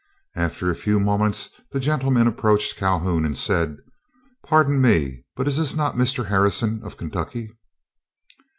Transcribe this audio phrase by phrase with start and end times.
[0.35, 3.77] After a few moments the gentleman approached Calhoun and said:
[4.43, 6.25] "Pardon me, but is not this Mr.
[6.27, 7.51] Harrison of Kentucky?"